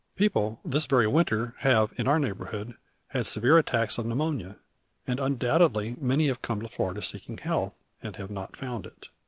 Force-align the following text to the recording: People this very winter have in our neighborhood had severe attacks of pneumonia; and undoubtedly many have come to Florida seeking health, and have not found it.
People 0.15 0.59
this 0.65 0.87
very 0.87 1.05
winter 1.05 1.53
have 1.59 1.93
in 1.95 2.07
our 2.07 2.17
neighborhood 2.17 2.73
had 3.09 3.27
severe 3.27 3.59
attacks 3.59 3.99
of 3.99 4.05
pneumonia; 4.07 4.55
and 5.05 5.19
undoubtedly 5.19 5.95
many 6.01 6.25
have 6.25 6.41
come 6.41 6.59
to 6.59 6.67
Florida 6.67 7.03
seeking 7.03 7.37
health, 7.37 7.75
and 8.01 8.15
have 8.15 8.31
not 8.31 8.55
found 8.55 8.87
it. 8.87 9.09